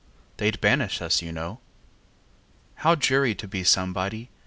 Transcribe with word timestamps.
They 0.37 0.49
'd 0.49 0.59
banish 0.59 0.99
us, 0.99 1.21
you 1.21 1.31
know. 1.31 1.59
How 2.77 2.95
dreary 2.95 3.35
to 3.35 3.47
be 3.47 3.63
somebody! 3.63 4.31